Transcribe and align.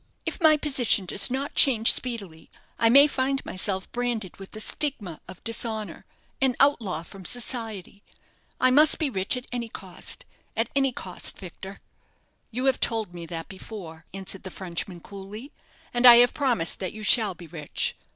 If 0.25 0.41
my 0.41 0.57
position 0.57 1.05
does 1.05 1.29
not 1.29 1.53
change 1.53 1.93
speedily 1.93 2.49
I 2.79 2.89
may 2.89 3.05
find 3.05 3.45
myself 3.45 3.91
branded 3.91 4.37
with 4.37 4.49
the 4.49 4.59
stigma 4.59 5.21
of 5.27 5.43
dishonour 5.43 6.07
an 6.41 6.55
outlaw 6.59 7.03
from 7.03 7.23
society. 7.23 8.01
I 8.59 8.71
must 8.71 8.97
be 8.97 9.11
rich 9.11 9.37
at 9.37 9.45
any 9.51 9.69
cost 9.69 10.25
at 10.57 10.69
any 10.75 10.91
cost, 10.91 11.37
Victor." 11.37 11.81
"You 12.49 12.65
have 12.65 12.79
told 12.79 13.13
me 13.13 13.27
that 13.27 13.47
before," 13.47 14.07
answered 14.11 14.41
the 14.41 14.49
Frenchman, 14.49 15.01
coolly, 15.01 15.51
"and 15.93 16.07
I 16.07 16.15
have 16.15 16.33
promised 16.33 16.79
that 16.79 16.93
you 16.93 17.03
shall 17.03 17.35
be 17.35 17.45
rich. 17.45 17.95